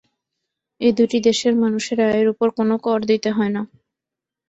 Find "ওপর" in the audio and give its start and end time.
2.33-2.47